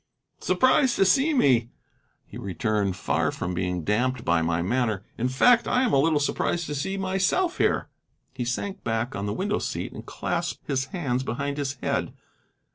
[0.39, 1.69] "Surprised to see me!"
[2.25, 5.03] he returned, far from being damped by my manner.
[5.15, 7.87] "In fact, I am a little surprised to see myself here."
[8.33, 12.13] He sank back on the window seat and clasped his hands behind his head.